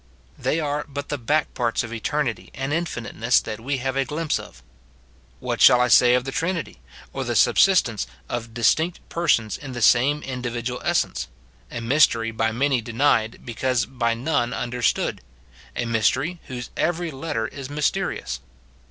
[0.35, 4.39] They are but the back parts of eternity and infiniteness that we have a glimpse
[4.39, 4.63] of.
[5.39, 6.79] What shall I say of the Trinity,
[7.13, 11.27] or the subsistence of distinct persons in the same individual essence,—
[11.71, 15.21] a mystery by many denied, because by none understood,—
[15.75, 18.39] a mystery, whose every letter is mysterious